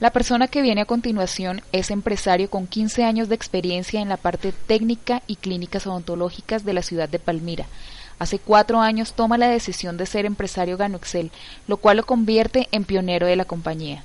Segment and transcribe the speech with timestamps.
[0.00, 4.16] La persona que viene a continuación es empresario con 15 años de experiencia en la
[4.16, 7.66] parte técnica y clínicas odontológicas de la ciudad de Palmira.
[8.20, 11.32] Hace cuatro años toma la decisión de ser empresario Ganoexcel,
[11.66, 14.04] lo cual lo convierte en pionero de la compañía.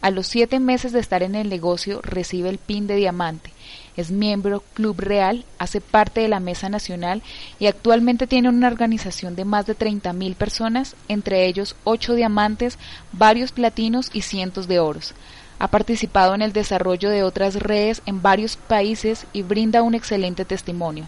[0.00, 3.52] A los siete meses de estar en el negocio recibe el PIN de diamante,
[3.96, 7.22] es miembro Club Real, hace parte de la Mesa Nacional
[7.58, 12.78] y actualmente tiene una organización de más de 30.000 personas, entre ellos ocho diamantes,
[13.12, 15.14] varios platinos y cientos de oros.
[15.58, 20.44] Ha participado en el desarrollo de otras redes en varios países y brinda un excelente
[20.44, 21.06] testimonio.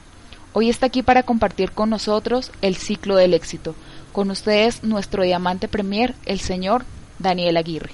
[0.52, 3.74] Hoy está aquí para compartir con nosotros el ciclo del éxito.
[4.12, 6.84] Con ustedes nuestro diamante premier, el señor
[7.18, 7.90] Daniel Aguirre.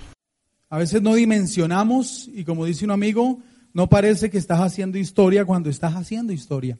[0.68, 3.38] A veces no dimensionamos y como dice un amigo,
[3.72, 6.78] no parece que estás haciendo historia cuando estás haciendo historia.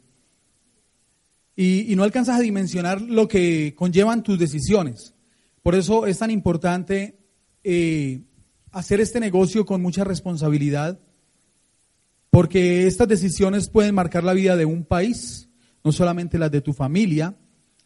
[1.57, 5.15] Y, no alcanzas a dimensionar lo que conllevan tus decisiones.
[5.63, 7.19] Por eso es tan importante
[7.65, 8.23] eh,
[8.71, 10.99] hacer este negocio con mucha responsabilidad,
[12.31, 15.51] porque estas decisiones pueden marcar la vida de un país,
[15.85, 17.37] no solamente las de tu familia,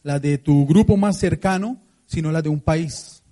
[0.02, 3.24] las de tu grupo más cercano, sino las de un país.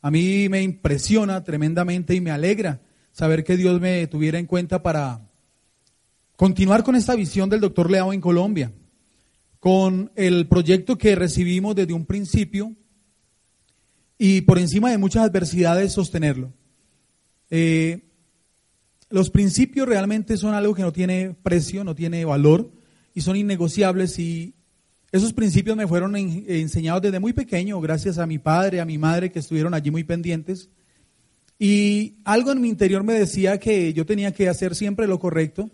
[0.00, 2.80] A mí me impresiona tremendamente y me alegra
[3.16, 5.26] saber que Dios me tuviera en cuenta para
[6.36, 8.74] continuar con esta visión del doctor Leao en Colombia,
[9.58, 12.74] con el proyecto que recibimos desde un principio
[14.18, 16.52] y por encima de muchas adversidades sostenerlo.
[17.48, 18.02] Eh,
[19.08, 22.70] los principios realmente son algo que no tiene precio, no tiene valor
[23.14, 24.52] y son innegociables y
[25.10, 29.32] esos principios me fueron enseñados desde muy pequeño, gracias a mi padre, a mi madre
[29.32, 30.68] que estuvieron allí muy pendientes.
[31.58, 35.70] Y algo en mi interior me decía que yo tenía que hacer siempre lo correcto.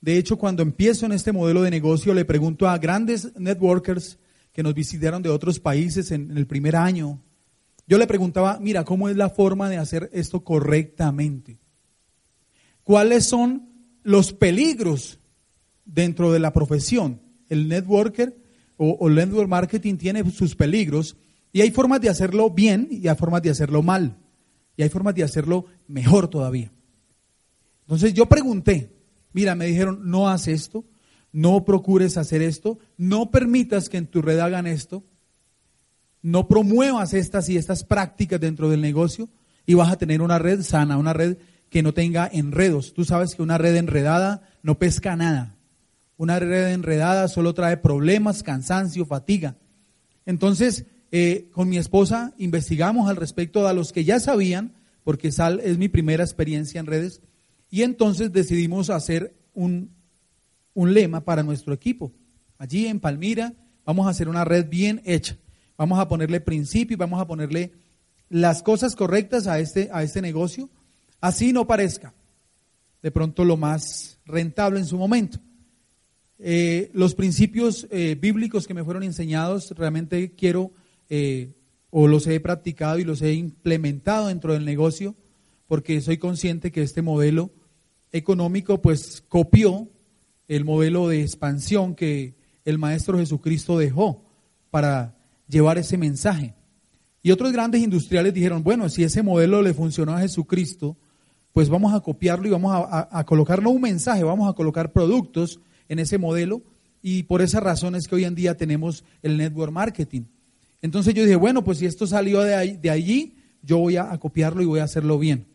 [0.00, 4.18] De hecho, cuando empiezo en este modelo de negocio, le pregunto a grandes networkers
[4.52, 7.20] que nos visitaron de otros países en, el primer año,
[7.86, 11.58] yo le preguntaba, mira, ¿cómo es la forma de hacer esto correctamente?
[12.82, 13.68] ¿Cuáles son
[14.02, 15.18] los peligros
[15.84, 17.20] dentro de la profesión?
[17.48, 18.36] El networker
[18.76, 21.16] o, o el network marketing tiene sus peligros
[21.52, 24.18] y hay formas de hacerlo bien y hay formas de hacerlo mal.
[24.76, 26.72] Y hay formas de hacerlo mejor todavía.
[27.82, 28.90] Entonces yo pregunté,
[29.32, 30.84] mira, me dijeron, no haz esto,
[31.32, 35.04] no procures hacer esto, no permitas que en tu red hagan esto,
[36.22, 39.28] no promuevas estas y estas prácticas dentro del negocio
[39.66, 41.36] y vas a tener una red sana, una red
[41.68, 42.94] que no tenga enredos.
[42.94, 45.56] Tú sabes que una red enredada no pesca nada.
[46.16, 49.56] Una red enredada solo trae problemas, cansancio, fatiga.
[50.24, 50.86] Entonces,
[51.16, 55.78] eh, con mi esposa investigamos al respecto a los que ya sabían, porque Sal es
[55.78, 57.20] mi primera experiencia en redes,
[57.70, 59.94] y entonces decidimos hacer un,
[60.72, 62.12] un lema para nuestro equipo.
[62.58, 63.54] Allí en Palmira
[63.84, 65.36] vamos a hacer una red bien hecha.
[65.78, 67.70] Vamos a ponerle principio y vamos a ponerle
[68.28, 70.68] las cosas correctas a este, a este negocio,
[71.20, 72.12] así no parezca
[73.04, 75.38] de pronto lo más rentable en su momento.
[76.40, 80.72] Eh, los principios eh, bíblicos que me fueron enseñados, realmente quiero
[81.16, 81.54] eh,
[81.90, 85.14] o los he practicado y los he implementado dentro del negocio
[85.68, 87.52] porque soy consciente que este modelo
[88.10, 89.88] económico pues copió
[90.48, 94.24] el modelo de expansión que el Maestro Jesucristo dejó
[94.72, 95.16] para
[95.46, 96.56] llevar ese mensaje.
[97.22, 100.96] Y otros grandes industriales dijeron, bueno, si ese modelo le funcionó a Jesucristo,
[101.52, 104.92] pues vamos a copiarlo y vamos a, a colocar no un mensaje, vamos a colocar
[104.92, 106.60] productos en ese modelo
[107.02, 110.22] y por esa razón es que hoy en día tenemos el network marketing.
[110.84, 114.60] Entonces yo dije, bueno, pues si esto salió de, de allí, yo voy a, copiarlo
[114.60, 115.46] y voy a hacerlo bien.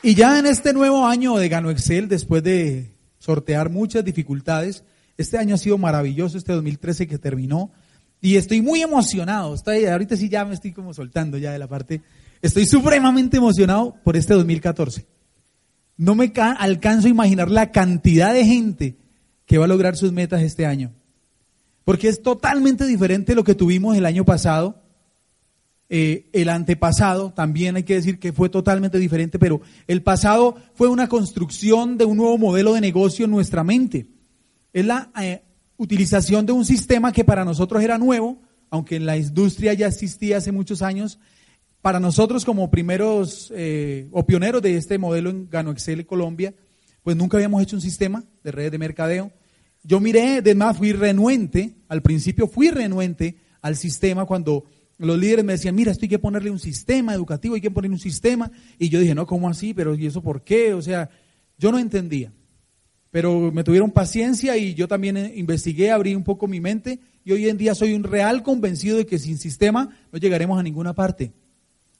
[0.00, 4.84] Y ya en este nuevo año de Gano Excel, después de sortear muchas dificultades,
[5.18, 7.72] este año ha sido maravilloso, este 2013 que terminó,
[8.20, 9.56] y estoy muy emocionado.
[9.56, 12.02] Estoy, ahorita sí ya me estoy como soltando ya de la parte.
[12.40, 15.04] Estoy supremamente emocionado por este 2014.
[15.96, 18.98] No me alcanzo a imaginar la cantidad de gente
[19.46, 20.92] que va a lograr sus metas este año
[21.84, 24.82] porque es totalmente diferente lo que tuvimos el año pasado.
[25.90, 30.88] Eh, el antepasado también hay que decir que fue totalmente diferente, pero el pasado fue
[30.88, 34.06] una construcción de un nuevo modelo de negocio en nuestra mente.
[34.72, 35.42] Es la eh,
[35.76, 38.40] utilización de un sistema que para nosotros era nuevo,
[38.70, 41.18] aunque en la industria ya existía hace muchos años,
[41.82, 46.54] para nosotros como primeros eh, o pioneros de este modelo en Gano Excel Colombia,
[47.02, 49.30] pues nunca habíamos hecho un sistema de redes de mercadeo.
[49.84, 54.64] Yo miré, además fui renuente, al principio fui renuente al sistema cuando
[54.96, 57.94] los líderes me decían, mira, esto hay que ponerle un sistema educativo, hay que ponerle
[57.94, 58.50] un sistema.
[58.78, 59.74] Y yo dije, no, ¿cómo así?
[59.74, 60.72] Pero ¿y eso por qué?
[60.72, 61.10] O sea,
[61.58, 62.32] yo no entendía.
[63.10, 67.32] Pero me tuvieron paciencia y yo también eh, investigué, abrí un poco mi mente y
[67.32, 70.94] hoy en día soy un real convencido de que sin sistema no llegaremos a ninguna
[70.94, 71.32] parte.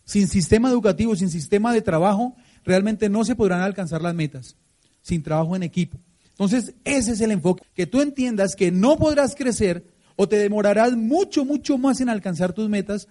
[0.04, 2.34] Sin sistema educativo, sin sistema de trabajo,
[2.64, 4.56] realmente no se podrán alcanzar las metas.
[5.02, 5.98] Sin trabajo en equipo.
[6.34, 7.62] Entonces, ese es el enfoque.
[7.74, 9.86] Que tú entiendas que no podrás crecer
[10.16, 13.08] o te demorarás mucho, mucho más en alcanzar tus metas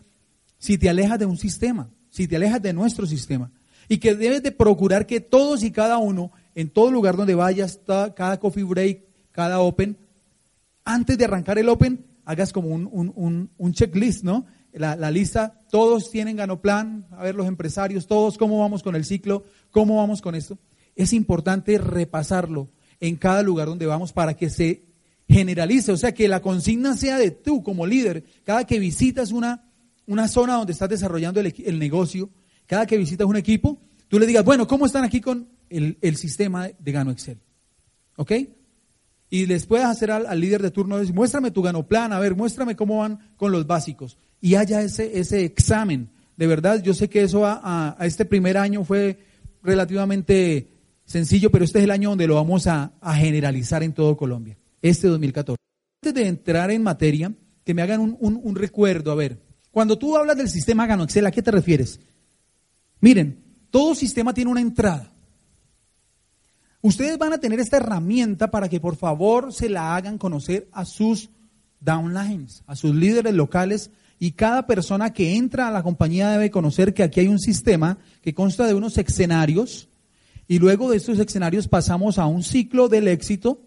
[0.57, 3.51] si te alejas de un sistema, si te alejas de nuestro sistema.
[3.89, 7.79] Y que debes de procurar que todos y cada uno, en todo lugar donde vayas,
[7.85, 9.97] cada coffee break, cada open,
[10.85, 14.45] antes de arrancar el open, hagas como un, un checklist, ¿no?
[14.73, 19.43] la, lista, todos tienen ganoplan, a ver los empresarios, todos, cómo vamos con el ciclo,
[19.71, 20.57] cómo vamos con esto.
[20.95, 22.69] Es importante repasarlo
[22.99, 24.83] en cada lugar donde vamos para que se
[25.27, 29.63] generalice, o sea, que la consigna sea de tú como líder, cada que visitas una,
[30.05, 32.29] una zona donde estás desarrollando el, negocio,
[32.65, 36.69] cada que visitas un equipo, tú le digas, bueno, ¿cómo están aquí con el, sistema
[36.77, 37.39] de Gano Excel?
[38.17, 38.31] ¿Ok?
[39.29, 42.75] Y les puedes hacer al, líder de turno, decir, muéstrame tu ganoplan, a ver, muéstrame
[42.75, 46.09] cómo van con los básicos y haya ese, ese examen.
[46.35, 49.19] De verdad, yo sé que eso a, este primer año fue
[49.63, 50.67] relativamente
[51.05, 55.07] sencillo, pero este es el año donde lo vamos a, generalizar en todo Colombia, este
[55.07, 55.57] 2014.
[56.01, 57.33] Antes de entrar en materia,
[57.63, 59.39] que me hagan un, recuerdo, a ver,
[59.71, 61.99] cuando tú hablas del sistema Gano Excel, ¿a qué te refieres?
[62.99, 65.11] Miren, todo sistema tiene una entrada.
[66.81, 70.83] Ustedes van a tener esta herramienta para que por favor se la hagan conocer a
[70.83, 71.29] sus
[71.79, 73.89] downlines, a sus líderes locales,
[74.19, 77.97] y cada persona que entra a la compañía debe conocer que aquí hay un sistema
[78.21, 79.89] que consta de unos escenarios
[80.53, 83.59] y luego de estos escenarios pasamos a un ciclo del éxito.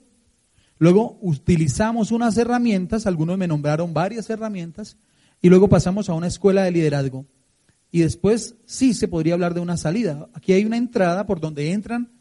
[0.79, 4.97] Luego utilizamos unas herramientas, algunos me nombraron varias herramientas,
[5.43, 7.27] y luego pasamos a una escuela de liderazgo.
[7.91, 10.29] Y después sí se podría hablar de una salida.
[10.33, 12.13] Aquí hay una entrada por donde entran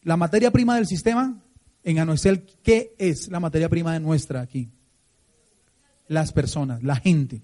[0.00, 1.38] la materia prima del sistema.
[1.82, 4.70] En Anoexcel, ¿qué es la materia prima de nuestra aquí?
[6.08, 7.42] las personas, la gente.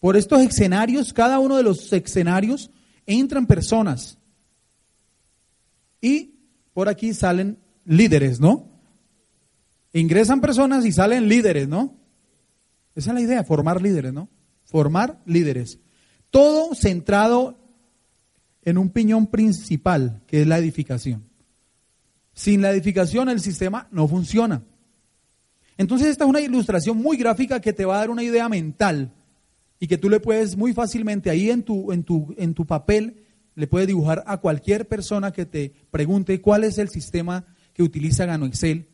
[0.00, 2.70] Por estos escenarios, cada uno de los escenarios
[3.04, 4.16] entran personas.
[6.04, 6.34] Y
[6.74, 7.56] por aquí salen
[7.86, 8.68] líderes, ¿no?
[9.94, 11.96] Ingresan personas y salen líderes, ¿no?
[12.94, 14.28] Esa es la idea, formar líderes, ¿no?
[14.64, 15.78] Formar líderes.
[16.28, 17.58] Todo centrado
[18.66, 21.24] en un piñón principal, que es la edificación.
[22.34, 24.62] Sin la edificación el sistema no funciona.
[25.78, 29.10] Entonces esta es una ilustración muy gráfica que te va a dar una idea mental
[29.80, 33.23] y que tú le puedes muy fácilmente ahí en tu, en tu, en tu papel,
[33.54, 38.26] le puedes dibujar a cualquier persona que te pregunte cuál es el sistema que utiliza
[38.26, 38.88] Gano Excel.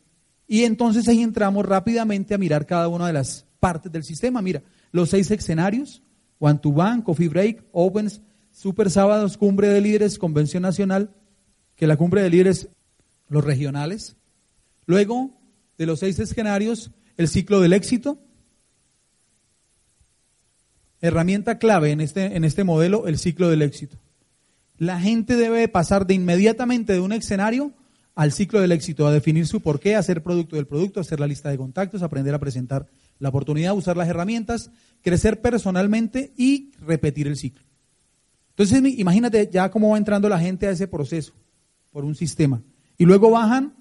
[0.47, 4.41] Y entonces ahí entramos rápidamente a mirar cada una de las partes del sistema.
[4.41, 4.61] Mira,
[4.91, 6.03] los seis escenarios,
[6.39, 8.21] One to One, Coffee Break, Opens,
[8.51, 11.15] Super Sábados, Cumbre de Líderes, Convención Nacional,
[11.75, 12.69] que la cumbre de líderes,
[13.27, 14.17] los regionales.
[14.85, 15.39] Luego,
[15.77, 18.19] de los seis escenarios, el ciclo del éxito.
[20.99, 23.97] Herramienta clave en este, en este modelo, el ciclo del éxito.
[24.81, 27.71] La gente debe pasar de inmediatamente de un escenario
[28.15, 31.49] al ciclo del éxito, a definir su porqué, hacer producto del producto, hacer la lista
[31.49, 32.87] de contactos, aprender a presentar
[33.19, 34.71] la oportunidad, usar las herramientas,
[35.03, 37.63] crecer personalmente y repetir el ciclo.
[38.57, 41.33] Entonces, imagínate ya cómo va entrando la gente a ese proceso
[41.91, 42.63] por un sistema.
[42.97, 43.75] Y luego bajan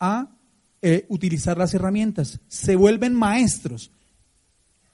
[0.00, 0.36] a
[0.82, 3.92] eh, utilizar las herramientas, se vuelven maestros.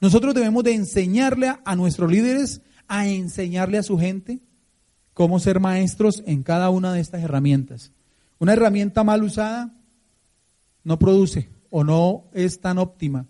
[0.03, 4.41] Nosotros debemos de enseñarle a, nuestros líderes, a enseñarle a su gente
[5.21, 7.93] cómo ser maestros en cada una de estas herramientas.
[8.39, 9.71] Una herramienta mal usada
[10.83, 13.27] no produce o no es tan óptima.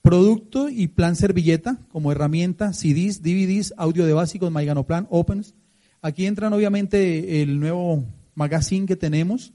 [0.00, 4.50] Producto y plan servilleta como herramienta, CDs, DVDs, audio de básicos,
[4.86, 5.54] Plan, Opens.
[6.00, 8.02] Aquí entran obviamente el nuevo
[8.34, 9.52] magazine que tenemos.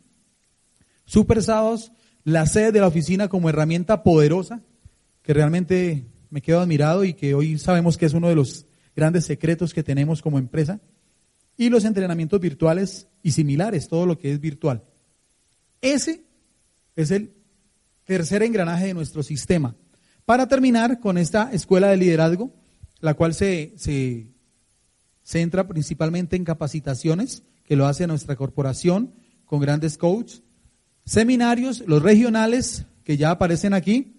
[1.04, 1.92] Super sábados,
[2.24, 4.62] la sede de la oficina como herramienta poderosa,
[5.24, 9.26] que realmente me quedo admirado y que hoy sabemos que es uno de los grandes
[9.26, 10.80] secretos que tenemos como empresa,
[11.58, 14.84] y los entrenamientos virtuales y similares, todo lo que es virtual.
[15.82, 16.26] Ese
[16.96, 17.34] es el
[18.04, 19.76] tercer engranaje de nuestro sistema.
[20.26, 22.54] Para terminar con esta escuela de liderazgo,
[23.00, 24.28] la cual se, se
[25.24, 29.14] centra principalmente en capacitaciones, que lo hace nuestra corporación
[29.46, 30.44] con grandes coaches,
[31.06, 34.16] seminarios, los regionales que ya aparecen aquí,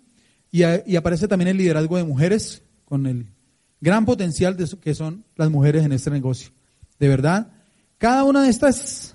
[0.50, 3.26] y, aparece también el liderazgo de mujeres con el
[3.81, 6.50] gran potencial de que son las mujeres en este negocio.
[6.98, 7.52] De verdad,
[7.98, 9.14] cada una de estas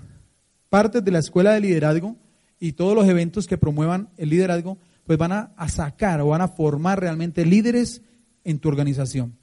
[0.68, 2.16] partes de la escuela de liderazgo
[2.58, 6.48] y todos los eventos que promuevan el liderazgo, pues van a, sacar o van a
[6.48, 8.02] formar realmente líderes
[8.44, 9.36] en tu organización.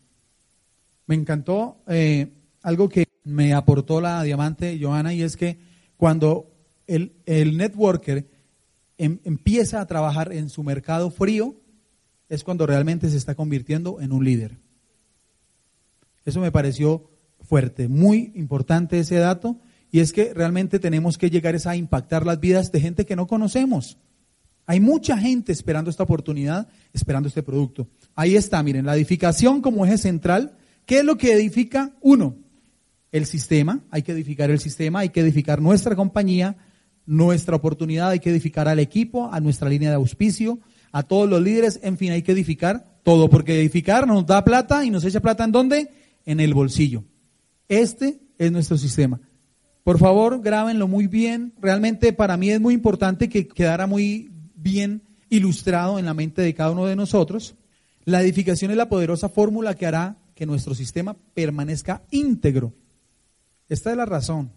[1.06, 2.32] Me encantó eh,
[2.62, 5.60] algo que me aportó la diamante Johanna y es que
[5.98, 6.52] cuando
[6.88, 8.26] el, el networker
[8.98, 11.56] em, empieza a trabajar en su mercado frío,
[12.30, 14.58] es cuando realmente se está convirtiendo en un líder.
[16.26, 17.09] Eso me pareció
[17.50, 19.58] fuerte, muy importante ese dato,
[19.92, 23.26] y es que realmente tenemos que llegar a impactar las vidas de gente que no
[23.26, 23.98] conocemos.
[24.68, 27.88] Hay mucha gente esperando esta oportunidad, esperando este producto.
[28.14, 30.58] Ahí está, miren, la edificación como eje central.
[30.86, 31.96] ¿Qué es lo que edifica?
[32.02, 32.36] Uno,
[33.12, 36.56] el sistema, hay que edificar el sistema, hay que edificar nuestra compañía,
[37.08, 40.60] nuestra oportunidad, hay que edificar al equipo, a nuestra línea de auspicio,
[40.92, 44.86] a todos los líderes, en fin, hay que edificar todo, porque edificar nos da plata
[44.86, 45.90] y nos echa plata en dónde?
[46.28, 47.06] En el bolsillo.
[47.70, 49.22] Este es nuestro sistema.
[49.84, 51.54] Por favor, grábenlo muy bien.
[51.62, 56.54] Realmente para mí es muy importante que quedara muy bien ilustrado en la mente de
[56.54, 57.56] cada uno de nosotros.
[58.04, 62.74] La edificación es la poderosa fórmula que hará que nuestro sistema permanezca íntegro.
[63.68, 64.52] Esta es la razón.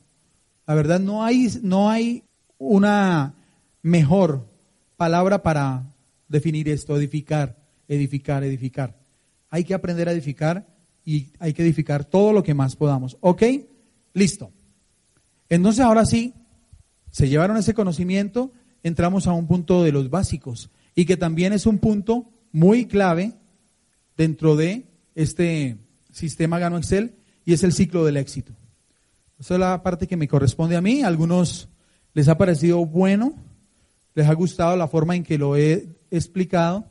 [0.66, 2.25] La verdad, no hay, no hay
[2.57, 3.35] una
[3.83, 4.49] mejor
[4.97, 5.92] palabra para
[6.28, 8.97] definir esto, edificar, edificar, edificar.
[9.50, 10.72] Hay que aprender a edificar
[11.04, 13.16] y hay que edificar todo lo que más podamos.
[13.21, 13.42] ¿Ok?
[14.14, 14.50] Listo.
[15.49, 16.35] Entonces ahora sí,
[17.11, 21.66] se llevaron ese conocimiento, entramos a un punto de los básicos y que también es
[21.66, 23.32] un punto muy clave
[24.16, 25.76] dentro de este
[26.11, 28.54] sistema Gano Excel y es el ciclo del éxito.
[29.38, 31.02] Esa es la parte que me corresponde a mí.
[31.02, 31.68] A algunos
[32.14, 33.35] les ha parecido bueno,
[34.14, 36.87] les ha gustado la forma en que lo he explicado.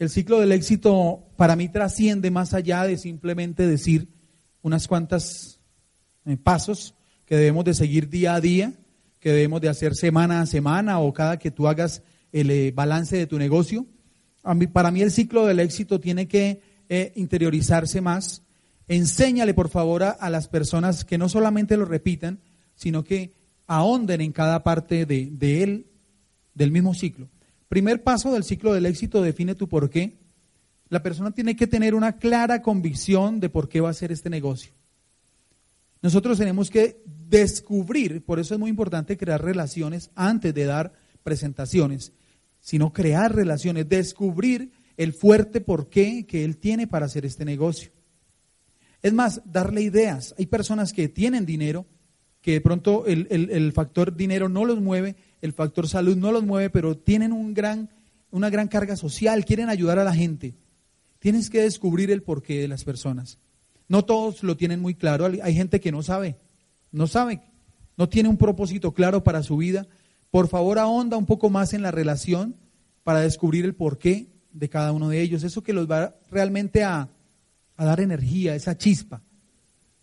[0.00, 4.08] El ciclo del éxito para mí trasciende más allá de simplemente decir
[4.62, 5.60] unas cuantas
[6.24, 6.94] eh, pasos
[7.26, 8.72] que debemos de seguir día a día,
[9.18, 12.02] que debemos de hacer semana a semana o cada que tú hagas
[12.32, 13.84] el eh, balance de tu negocio.
[14.72, 18.42] para mí el ciclo del éxito tiene que eh, interiorizarse más.
[18.88, 22.40] Enséñale, por favor, a, las personas que no solamente lo repitan,
[22.74, 23.34] sino que
[23.66, 25.86] ahonden en cada parte de, de él,
[26.54, 27.28] del mismo ciclo.
[27.70, 30.18] Primer paso del ciclo del éxito, define tu por qué.
[30.88, 34.28] La persona tiene que tener una clara convicción de por qué va a hacer este
[34.28, 34.72] negocio.
[36.02, 42.12] Nosotros tenemos que descubrir, por eso es muy importante crear relaciones antes de dar presentaciones,
[42.58, 47.92] sino crear relaciones, descubrir el fuerte porqué que él tiene para hacer este negocio.
[49.00, 50.34] Es más, darle ideas.
[50.38, 51.86] Hay personas que tienen dinero,
[52.42, 56.44] que de pronto el, el factor dinero no los mueve, el factor salud no los
[56.44, 57.88] mueve, pero tienen un gran,
[58.30, 60.54] una gran carga social, quieren ayudar a la gente.
[61.18, 63.38] Tienes que descubrir el porqué de las personas.
[63.88, 65.26] No todos lo tienen muy claro.
[65.42, 66.36] Hay gente que no sabe,
[66.92, 67.42] no sabe,
[67.96, 69.86] no tiene un propósito claro para su vida.
[70.30, 72.56] Por favor, ahonda un poco más en la relación
[73.02, 75.42] para descubrir el porqué de cada uno de ellos.
[75.42, 77.08] Eso que los va realmente a,
[77.76, 79.22] a dar energía, esa chispa.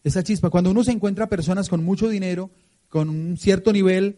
[0.03, 0.49] Esa chispa.
[0.49, 2.49] Cuando uno se encuentra personas con mucho dinero,
[2.89, 4.17] con un cierto nivel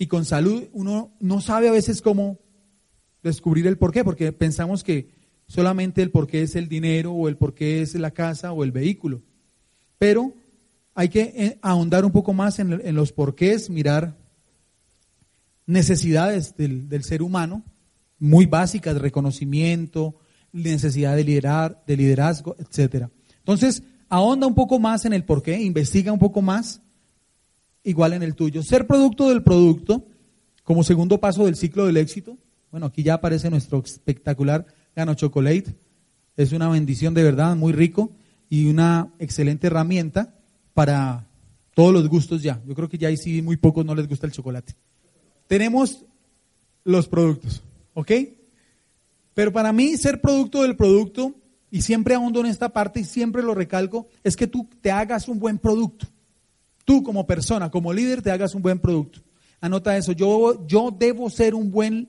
[0.00, 2.38] y con salud, uno no sabe a veces cómo
[3.22, 5.10] descubrir el porqué, porque pensamos que
[5.46, 8.64] solamente el por qué es el dinero o el por qué es la casa o
[8.64, 9.20] el vehículo.
[9.98, 10.32] Pero
[10.94, 14.16] hay que eh, ahondar un poco más en, los porqués, mirar
[15.66, 17.62] necesidades del, ser humano,
[18.18, 20.16] muy básicas, reconocimiento,
[20.50, 23.10] necesidad de liderar, de liderazgo, etcétera.
[23.36, 26.80] Entonces, ahonda un poco más en el porqué, investiga un poco más,
[27.84, 28.62] igual en el tuyo.
[28.62, 30.06] Ser producto del producto,
[30.64, 32.38] como segundo paso del ciclo del éxito.
[32.70, 35.74] Bueno, aquí ya aparece nuestro espectacular Gano Chocolate.
[36.36, 38.12] Es una bendición de verdad, muy rico
[38.48, 40.34] y una excelente herramienta
[40.74, 41.26] para
[41.74, 42.60] todos los gustos ya.
[42.66, 44.74] Yo creo que ya ahí sí muy pocos no les gusta el chocolate.
[45.46, 46.04] Tenemos
[46.84, 47.62] los productos,
[47.94, 48.12] ¿ok?
[49.34, 51.34] Pero para mí ser producto del producto,
[51.70, 55.28] y siempre ahondo en esta parte y siempre lo recalco, es que tú te hagas
[55.28, 56.06] un buen producto.
[56.84, 59.20] Tú como persona, como líder, te hagas un buen producto.
[59.60, 62.08] Anota eso, yo, yo debo ser un buen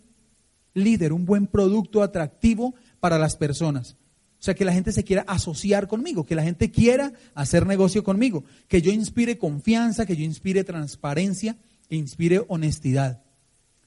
[0.74, 3.98] líder, un buen producto atractivo para las personas.
[4.40, 8.04] O sea, que la gente se quiera asociar conmigo, que la gente quiera hacer negocio
[8.04, 13.22] conmigo, que yo inspire confianza, que yo inspire transparencia, que inspire honestidad.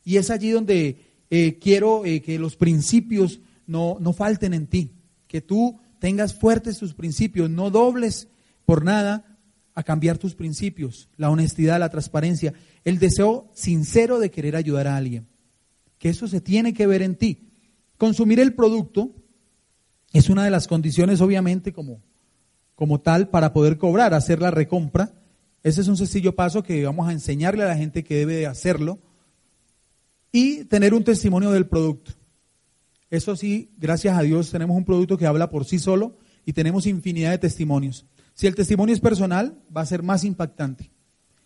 [0.05, 4.93] Y es allí donde eh, quiero eh, que los principios no, no falten en ti,
[5.27, 8.29] que tú tengas fuertes tus principios, no dobles
[8.65, 9.34] por nada
[9.75, 12.55] a cambiar tus principios, la honestidad, la transparencia,
[12.85, 15.27] el deseo sincero de querer ayudar a alguien
[15.99, 17.49] que eso se tiene que ver en ti.
[17.97, 19.15] Consumir el producto
[20.13, 22.03] es una de las condiciones, obviamente, como
[22.75, 25.15] como tal para poder cobrar, hacer la recompra.
[25.63, 28.47] Ese es un sencillo paso que vamos a enseñarle a la gente que debe de
[28.47, 28.99] hacerlo
[30.33, 32.13] y tener un testimonio del producto.
[33.11, 36.87] Eso sí, gracias a Dios tenemos un producto que habla por sí solo y tenemos
[36.87, 38.05] infinidad de testimonios.
[38.35, 40.91] Si el testimonio es personal, va a ser más impactante.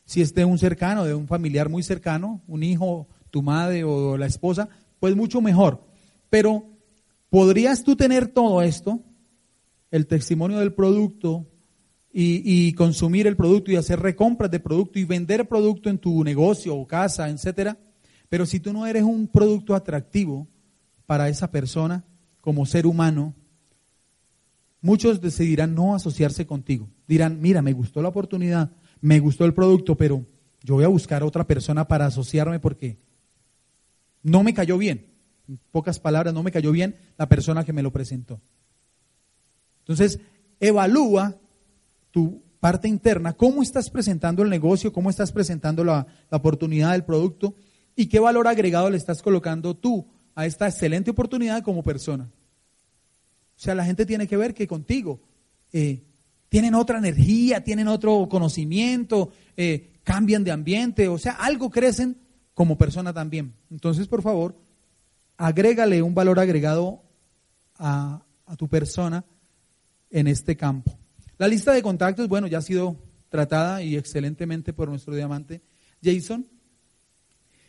[0.04, 4.16] Si es de un cercano, de un familiar muy cercano, un hijo, tu madre o
[4.16, 5.84] la esposa, pues mucho mejor.
[6.30, 6.64] Pero
[7.28, 9.00] podrías tú tener todo esto,
[9.90, 11.46] el testimonio del producto
[12.10, 16.74] y, consumir el producto y hacer recompras de producto y vender producto en tu negocio
[16.74, 17.78] o casa, etcétera.
[18.28, 20.48] Pero si tú no eres un producto atractivo
[21.06, 22.04] para esa persona
[22.40, 23.34] como ser humano,
[24.80, 26.88] muchos decidirán no asociarse contigo.
[27.06, 28.70] Dirán, mira, me gustó la oportunidad,
[29.00, 30.24] me gustó el producto, pero
[30.62, 32.98] yo voy a buscar otra persona para asociarme porque
[34.22, 35.06] no me cayó bien.
[35.48, 38.40] En pocas palabras, no me cayó bien la persona que me lo presentó.
[39.80, 40.20] Entonces,
[40.60, 41.36] evalúa
[42.10, 47.04] tu parte interna, cómo estás presentando el negocio, cómo estás presentando la, la oportunidad del
[47.04, 47.54] producto
[47.96, 52.28] y qué valor agregado le estás colocando tú a esta excelente oportunidad como persona.
[53.58, 55.20] O sea, la gente tiene que ver que contigo
[55.72, 56.04] eh,
[56.48, 62.16] tienen otra energía, tienen otro conocimiento, eh, cambian de ambiente, o sea, algo crecen
[62.54, 63.52] como persona también.
[63.68, 64.56] Entonces, por favor,
[65.36, 67.02] agrégale un valor agregado
[67.76, 69.24] a, a tu persona
[70.10, 70.96] en este campo.
[71.36, 72.96] La lista de contactos, bueno, ya ha sido
[73.28, 75.62] tratada y excelentemente por nuestro diamante
[76.00, 76.46] Jason.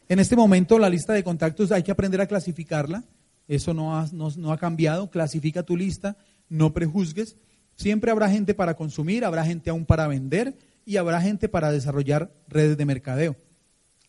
[0.08, 3.03] En este momento la lista de contactos hay que aprender a clasificarla.
[3.49, 5.09] Eso no ha, no, no ha cambiado.
[5.09, 6.15] Clasifica tu lista,
[6.47, 7.35] no prejuzgues.
[7.75, 12.31] Siempre habrá gente para consumir, habrá gente aún para vender y habrá gente para desarrollar
[12.47, 13.35] redes de mercadeo.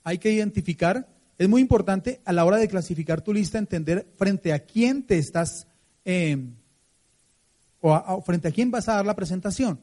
[0.05, 4.53] Hay que identificar, es muy importante a la hora de clasificar tu lista entender frente
[4.53, 5.67] a quién te estás,
[6.05, 6.37] eh,
[7.81, 9.81] o, frente a quién vas a dar la presentación.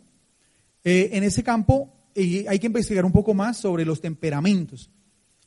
[0.84, 4.92] Eh, en ese campo eh, hay que investigar un poco más sobre los temperamentos.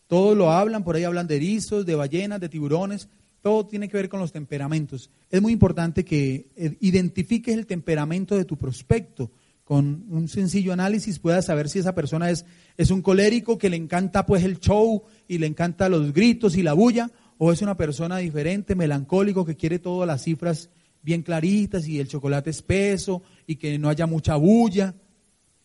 [0.07, 3.09] Todos lo hablan, por ahí hablan de erizos, de ballenas, de tiburones,
[3.43, 5.11] todo tiene que ver con los temperamentos.
[5.31, 9.31] Es muy importante que eh, identifiques el temperamento de tu prospecto.
[9.65, 12.45] Con un sencillo análisis puedas saber si esa persona es,
[12.77, 16.63] es un colérico que le encanta pues el show y le encanta los gritos y
[16.63, 20.71] la bulla, o es una persona diferente, melancólico, que quiere todas las cifras
[21.03, 24.95] bien claritas y el chocolate espeso y que no haya mucha bulla.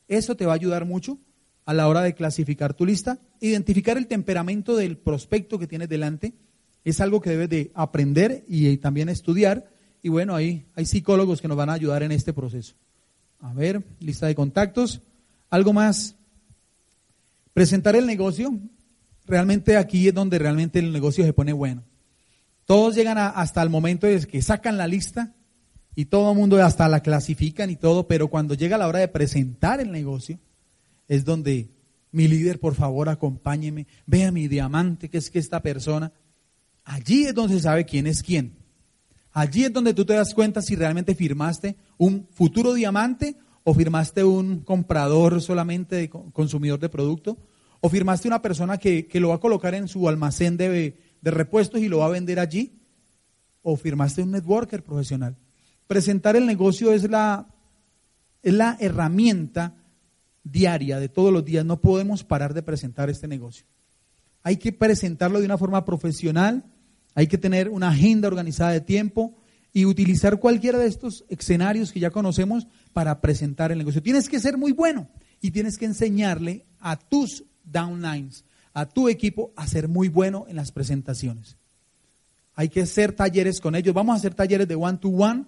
[0.08, 1.18] Eso te va a ayudar mucho
[1.66, 6.36] a la hora de clasificar tu lista, identificar el temperamento del prospecto que tienes delante
[6.86, 9.70] es algo que debes de aprender y también estudiar.
[10.04, 12.76] Y bueno, ahí hay psicólogos que nos van a ayudar en este proceso.
[13.40, 15.02] A ver, lista de contactos.
[15.50, 16.16] ¿Algo más?
[17.54, 18.58] Presentar el negocio.
[19.26, 21.84] Realmente aquí es donde realmente el negocio se pone bueno.
[22.66, 25.34] Todos llegan hasta el momento de que sacan la lista
[25.96, 29.08] y todo el mundo hasta la clasifican y todo, pero cuando llega la hora de
[29.08, 30.40] presentar el negocio,
[31.08, 31.70] es donde
[32.12, 36.12] mi líder, por favor, acompáñeme, vea mi diamante, que es que esta persona
[36.86, 38.56] Allí es donde se sabe quién es quién.
[39.34, 44.24] Allí es donde tú te das cuenta si realmente firmaste un futuro diamante o firmaste
[44.24, 47.38] un comprador solamente de consumidor de producto
[47.82, 51.82] o firmaste una persona que, lo va a colocar en su almacén de, de repuestos
[51.82, 52.80] y lo va a vender allí
[53.62, 55.36] o firmaste un networker profesional.
[55.88, 57.48] Presentar el negocio es la,
[58.42, 59.76] es la herramienta
[60.44, 61.66] diaria de todos los días.
[61.66, 63.66] No podemos parar de presentar este negocio.
[64.44, 66.64] Hay que presentarlo de una forma profesional,
[67.16, 69.34] hay que tener una agenda organizada de tiempo
[69.74, 74.04] y utilizar cualquiera de estos escenarios que ya conocemos para presentar el negocio.
[74.04, 75.08] Tienes que ser muy bueno
[75.42, 80.58] y tienes que enseñarle a tus downlines, a tu equipo, a ser muy bueno en
[80.58, 81.58] las presentaciones.
[82.54, 83.94] Hay que hacer talleres con ellos.
[83.94, 85.46] Vamos a hacer talleres de one to one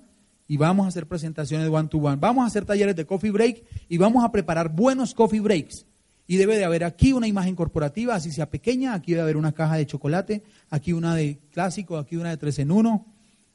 [0.48, 2.18] y vamos a hacer presentaciones de one to one.
[2.18, 5.86] Vamos a hacer talleres de coffee break y vamos a preparar buenos coffee breaks.
[6.28, 9.54] Y debe de haber aquí una imagen corporativa, así sea pequeña, aquí debe haber una
[9.54, 13.08] caja de chocolate, aquí una de clásico, aquí una de tres en uno,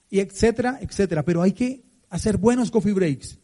[0.09, 1.23] y etcétera, etcétera.
[1.23, 3.39] Pero hay que hacer buenos coffee breaks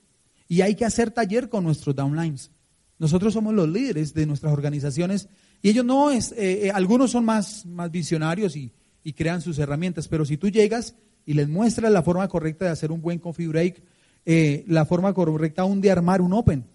[0.48, 2.50] y hay que hacer taller con nuestros downlines.
[2.98, 5.28] Nosotros somos los líderes de nuestras organizaciones
[5.62, 8.72] y ellos no es, eh, eh, algunos son más, más visionarios y,
[9.16, 12.92] crean sus herramientas, pero si tú llegas y les muestras la forma correcta de hacer
[12.92, 13.82] un buen coffee break,
[14.26, 16.66] eh, la forma correcta aún de armar un open,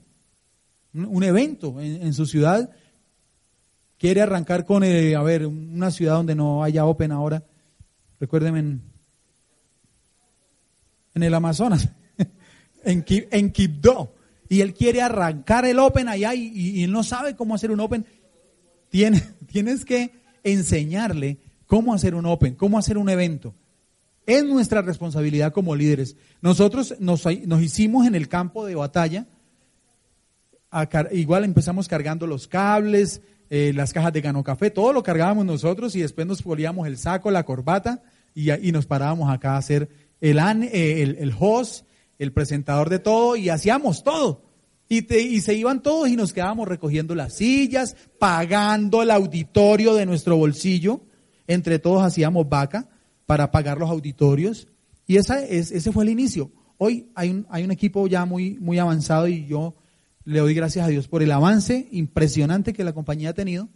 [0.93, 2.69] un evento en, su ciudad,
[3.97, 7.43] quiere arrancar con, eh, a ver, una ciudad donde no haya Open ahora,
[8.19, 8.81] recuérdenme en,
[11.15, 11.89] en el Amazonas,
[12.83, 14.13] en, en Quibdó,
[14.49, 17.79] y él quiere arrancar el Open allá y, y, él no sabe cómo hacer un
[17.79, 18.05] Open,
[18.89, 20.11] Tiene, tienes que
[20.43, 23.55] enseñarle cómo hacer un Open, cómo hacer un evento.
[24.25, 26.15] Es nuestra responsabilidad como líderes.
[26.41, 29.27] Nosotros nos, nos hicimos en el campo de batalla,
[31.11, 35.95] igual empezamos cargando los cables, eh, las cajas de gano café, todo lo cargábamos nosotros
[35.95, 38.01] y después nos poníamos el saco, la corbata
[38.33, 39.89] y, nos parábamos acá a hacer
[40.21, 41.85] el, eh, el, el host,
[42.17, 44.43] el presentador de todo y hacíamos todo.
[44.89, 50.05] Y, y, se iban todos y nos quedábamos recogiendo las sillas, pagando el auditorio de
[50.05, 51.01] nuestro bolsillo.
[51.47, 52.89] Entre todos hacíamos vaca
[53.25, 54.67] para pagar los auditorios.
[55.07, 56.51] Y esa es, ese fue el inicio.
[56.77, 59.75] Hoy hay un, hay un equipo ya muy, muy avanzado y yo
[60.25, 63.69] le doy gracias a Dios por el avance impresionante que la compañía ha tenido.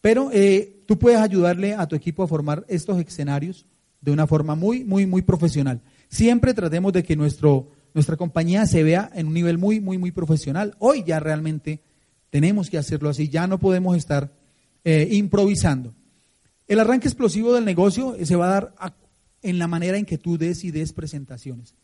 [0.00, 3.66] Pero eh, tú puedes ayudarle a tu equipo a formar estos escenarios
[4.00, 5.80] de una forma muy, muy, muy profesional.
[6.08, 10.12] Siempre tratemos de que nuestro, nuestra compañía se vea en un nivel muy, muy, muy
[10.12, 10.76] profesional.
[10.78, 11.80] Hoy ya realmente
[12.30, 14.32] tenemos que hacerlo así, ya no podemos estar
[14.84, 15.94] eh, improvisando.
[16.68, 18.74] El arranque explosivo del negocio se va a dar
[19.42, 21.74] en la manera en que tú des y des presentaciones.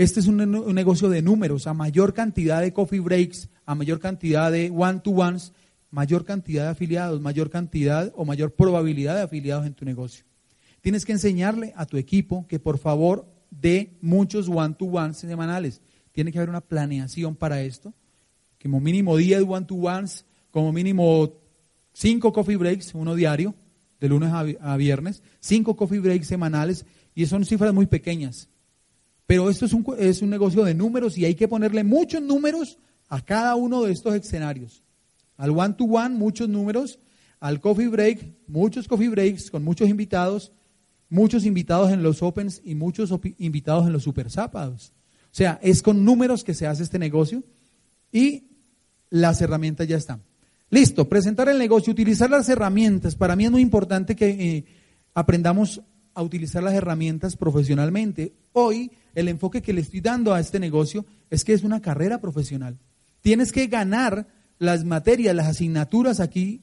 [0.00, 0.38] Este es un,
[0.74, 5.52] negocio de números, a mayor cantidad de coffee breaks, a mayor cantidad de one-to-ones,
[5.90, 10.24] mayor cantidad de afiliados, mayor cantidad o mayor probabilidad de afiliados en tu negocio.
[10.80, 15.82] Tienes que enseñarle a tu equipo que por favor dé muchos one-to-ones semanales.
[16.12, 17.92] Tiene que haber una planeación para esto,
[18.62, 21.34] como mínimo 10 one-to-ones, como mínimo
[21.92, 23.54] 5 coffee breaks, uno diario,
[24.00, 28.48] de lunes a, viernes, cinco coffee breaks semanales, y son cifras muy pequeñas.
[29.30, 32.78] Pero esto es un, es un negocio de números y hay que ponerle muchos números
[33.08, 34.82] a cada uno de estos escenarios.
[35.36, 36.98] Al one-to-one, muchos números.
[37.38, 40.50] Al coffee break, muchos coffee breaks con muchos invitados.
[41.08, 44.92] Muchos invitados en los opens y muchos invitados en los super sábados.
[45.26, 47.44] O sea, es con números que se hace este negocio
[48.10, 48.48] y
[49.10, 50.24] las herramientas ya están.
[50.70, 53.14] Listo, presentar el negocio, utilizar las herramientas.
[53.14, 54.64] Para mí es muy importante que eh,
[55.14, 55.82] aprendamos
[56.14, 58.32] a utilizar las herramientas profesionalmente.
[58.54, 62.20] Hoy el enfoque que le estoy dando a este negocio es que es una carrera
[62.20, 62.78] profesional.
[63.20, 66.62] Tienes que ganar las materias, las asignaturas aquí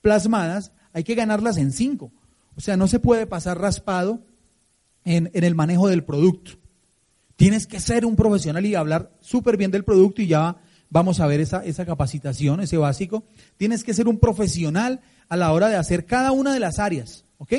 [0.00, 2.12] plasmadas, hay que ganarlas en cinco.
[2.56, 4.24] O sea, no se puede pasar raspado
[5.04, 6.52] en, el manejo del producto.
[7.36, 10.58] Tienes que ser un profesional y hablar súper bien del producto y ya
[10.90, 13.24] vamos a ver esa, esa capacitación, ese básico.
[13.56, 17.24] Tienes que ser un profesional a la hora de hacer cada una de las áreas,
[17.38, 17.54] ¿ok?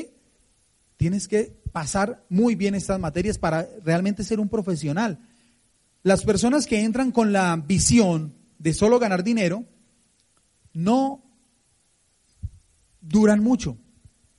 [0.98, 5.20] Tienes que pasar muy bien estas materias para realmente ser un profesional.
[6.04, 9.66] Las personas que entran con la visión de solo ganar dinero
[10.72, 11.24] no
[13.02, 13.78] duran mucho,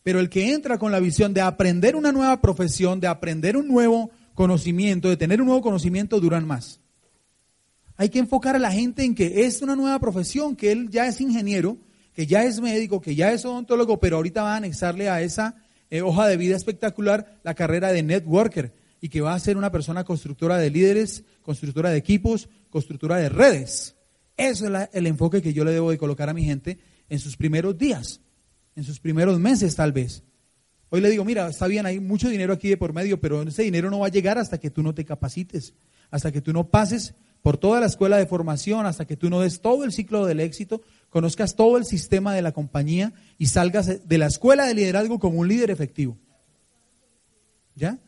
[0.02, 3.68] pero el que entra con la visión de aprender una nueva profesión, de aprender un
[3.68, 6.80] nuevo conocimiento, de tener un nuevo conocimiento, duran más.
[7.96, 11.06] Hay que enfocar a la gente en que es una nueva profesión, que él ya
[11.06, 11.78] es ingeniero,
[12.14, 15.63] que ya es médico, que ya es odontólogo, pero ahorita va a anexarle a esa
[15.90, 19.70] eh, hoja de vida espectacular la carrera de networker y que va a ser una
[19.70, 23.96] persona constructora de líderes, constructora de equipos, constructora de redes.
[24.36, 27.36] Ese es el enfoque que yo le debo de colocar a mi gente en sus
[27.36, 28.20] primeros días,
[28.74, 30.22] en sus primeros meses tal vez.
[30.90, 33.62] Hoy le digo, mira, está bien, hay mucho dinero aquí de por medio, pero ese
[33.62, 35.74] dinero no va a llegar hasta que tú no te capacites,
[36.10, 39.40] hasta que tú no pases por toda la escuela de formación hasta que tú no
[39.40, 40.80] des todo el ciclo del éxito,
[41.10, 45.40] conozcas todo el sistema de la compañía y salgas de la escuela de liderazgo como
[45.40, 46.16] un líder efectivo.
[47.74, 47.98] ¿Ya?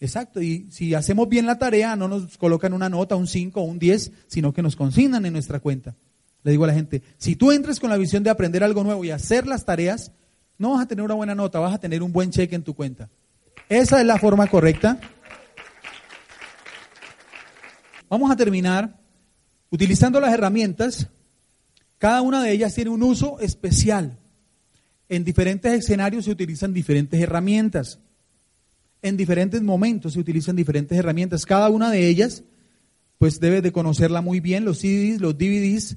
[0.00, 3.62] Exacto, y si hacemos bien la tarea, no nos colocan una nota, un 5 o
[3.62, 5.94] un 10, sino que nos consignan en nuestra cuenta.
[6.42, 9.04] Le digo a la gente, si tú entres con la visión de aprender algo nuevo
[9.04, 10.10] y hacer las tareas,
[10.58, 12.74] no vas a tener una buena nota, vas a tener un buen cheque en tu
[12.74, 13.08] cuenta.
[13.68, 14.98] Esa es la forma correcta
[18.14, 18.96] Vamos a terminar
[19.70, 21.08] utilizando las herramientas.
[21.98, 24.20] Cada una de ellas tiene un uso especial.
[25.08, 27.98] En diferentes escenarios se utilizan diferentes herramientas.
[29.02, 31.44] En diferentes momentos se utilizan diferentes herramientas.
[31.44, 32.44] Cada una de ellas,
[33.18, 35.96] pues debe de conocerla muy bien, los CDs, los DVDs,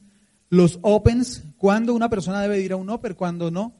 [0.50, 3.76] los Opens, cuando una persona debe ir a un Open, cuando no.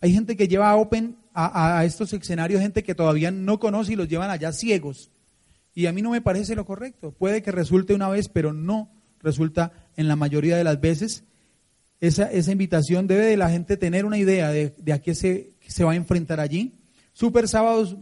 [0.00, 3.96] Hay gente que lleva Open a, a estos escenarios, gente que todavía no conoce y
[3.96, 5.12] los llevan allá ciegos.
[5.74, 7.12] Y a mí no me parece lo correcto.
[7.12, 11.24] Puede que resulte una vez, pero no resulta en la mayoría de las veces.
[12.00, 15.84] Esa, esa invitación debe de la gente tener una idea de, a qué se, se,
[15.84, 16.74] va a enfrentar allí.
[17.12, 17.96] Super sábados,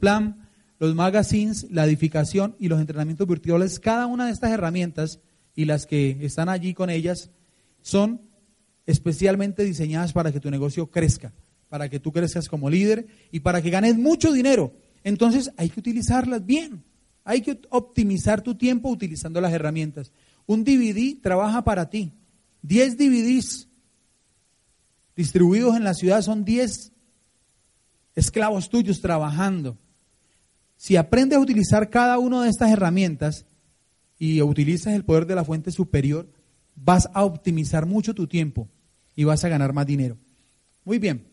[0.00, 0.48] Plan,
[0.78, 5.20] los magazines, la edificación y los entrenamientos virtuales, cada una de estas herramientas
[5.54, 7.30] y las que están allí con ellas
[7.82, 8.22] son
[8.86, 11.32] especialmente diseñadas para que tu negocio crezca,
[11.68, 14.72] para que tú crezcas como líder y para que ganes mucho dinero.
[15.04, 16.82] Entonces hay que utilizarlas bien.
[17.24, 20.12] Hay que optimizar tu tiempo utilizando las herramientas.
[20.46, 22.12] Un DVD trabaja para ti.
[22.62, 23.68] 10 DVDs
[25.16, 26.92] distribuidos en la ciudad son 10
[28.14, 29.78] esclavos tuyos trabajando.
[30.76, 33.46] si aprendes a utilizar cada una de estas herramientas
[34.18, 36.28] y utilizas el poder de la fuente superior,
[36.74, 38.68] vas a optimizar mucho tu tiempo
[39.16, 40.18] y vas a ganar más dinero.
[40.84, 41.26] Muy bien.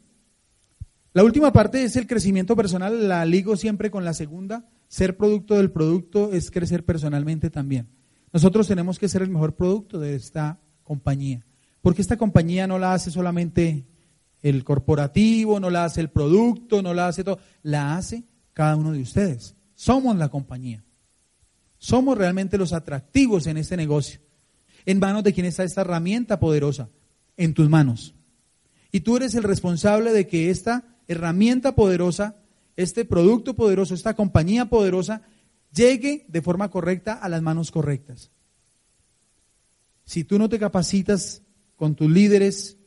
[1.13, 4.65] La última parte es el crecimiento personal, la ligo siempre con la segunda.
[4.91, 7.87] Ser producto del producto es crecer personalmente también.
[8.33, 11.45] Nosotros tenemos que ser el mejor producto de esta compañía,
[11.81, 13.87] porque esta compañía no la hace solamente
[14.41, 18.91] el corporativo, no la hace el producto, no la hace todo, la hace cada uno
[18.91, 19.55] de ustedes.
[19.75, 20.83] Somos la compañía.
[21.77, 24.19] Somos realmente los atractivos en este negocio.
[24.85, 26.89] ¿En manos de quién está esta herramienta poderosa?
[27.37, 28.13] En tus manos.
[28.91, 32.40] Y tú eres el responsable de que esta herramienta poderosa,
[32.81, 35.21] este producto poderoso, esta compañía poderosa,
[35.73, 38.31] llegue de forma correcta a las manos correctas.
[40.05, 41.41] Si tú no te capacitas
[41.75, 42.77] con tus líderes,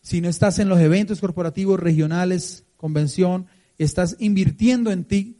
[0.00, 3.46] si no estás en los eventos corporativos regionales, convención,
[3.78, 5.38] estás invirtiendo en ti,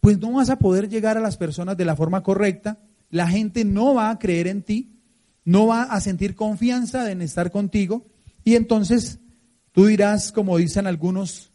[0.00, 3.64] pues no vas a poder llegar a las personas de la forma correcta, la gente
[3.64, 5.00] no va a creer en ti,
[5.44, 8.06] no va a sentir confianza en estar contigo
[8.44, 9.20] y entonces
[9.72, 11.52] tú dirás, como dicen algunos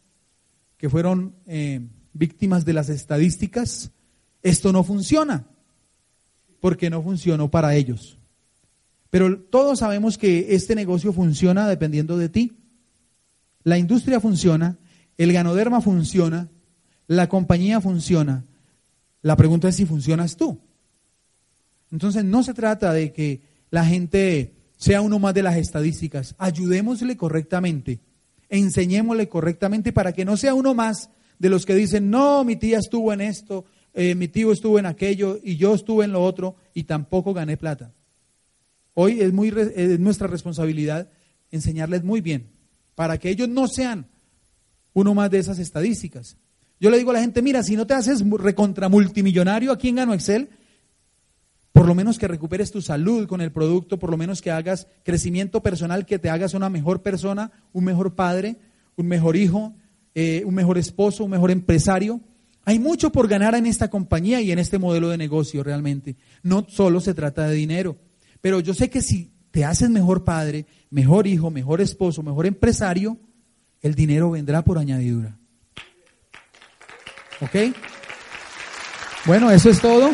[0.82, 1.80] que fueron eh,
[2.12, 3.91] víctimas de las estadísticas,
[4.41, 5.46] esto no funciona,
[6.60, 8.17] porque no funcionó para ellos.
[9.12, 12.58] Pero todos sabemos que este negocio funciona dependiendo de ti.
[13.62, 14.80] La industria funciona,
[15.20, 16.50] el ganoderma funciona,
[17.06, 18.44] la compañía funciona.
[19.22, 20.62] La pregunta es si funcionas tú.
[21.91, 26.34] Entonces no se trata de que la gente sea uno más de las estadísticas.
[26.39, 28.00] Ayudémosle correctamente,
[28.52, 31.10] enseñémosle correctamente para que no sea uno más
[31.40, 34.86] de los que dicen, no, mi tía estuvo en esto, eh, mi tío estuvo en
[34.86, 37.94] aquello y yo estuve en lo otro y tampoco gané plata.
[38.94, 41.10] Hoy es, muy, es nuestra responsabilidad
[41.50, 42.52] enseñarles muy bien
[42.94, 44.08] para que ellos no sean
[44.94, 46.38] uno más de esas estadísticas.
[46.80, 49.96] Yo le digo a la gente, mira, si no te haces recontra multimillonario aquí en
[49.96, 50.50] Gano Excel,
[51.71, 54.88] por lo menos que recuperes tu salud con el producto, por lo menos que hagas
[55.03, 58.57] crecimiento personal, que te hagas una mejor persona, un mejor padre,
[58.97, 59.73] un mejor hijo,
[60.13, 62.19] eh, un mejor esposo, un mejor empresario.
[62.65, 66.17] Hay mucho por ganar en esta compañía y en este modelo de negocio realmente.
[66.43, 67.97] No solo se trata de dinero,
[68.41, 73.17] pero yo sé que si te haces mejor padre, mejor hijo, mejor esposo, mejor empresario,
[73.81, 75.38] el dinero vendrá por añadidura.
[77.39, 77.75] ¿Ok?
[79.25, 80.12] Bueno, eso es todo.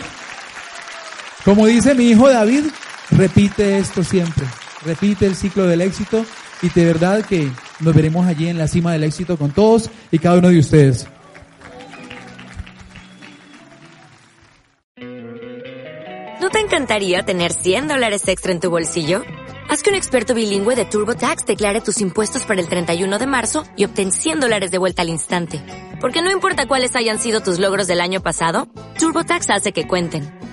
[1.48, 2.66] Como dice mi hijo David,
[3.10, 4.46] repite esto siempre.
[4.84, 6.26] Repite el ciclo del éxito
[6.62, 10.20] y de verdad que nos veremos allí en la cima del éxito con todos y
[10.20, 11.08] cada uno de ustedes.
[16.42, 19.24] ¿No te encantaría tener 100 dólares extra en tu bolsillo?
[19.70, 23.64] Haz que un experto bilingüe de TurboTax declare tus impuestos para el 31 de marzo
[23.78, 25.62] y obtén 100 dólares de vuelta al instante.
[26.02, 28.68] Porque no importa cuáles hayan sido tus logros del año pasado,
[29.00, 30.37] TurboTax hace que cuenten.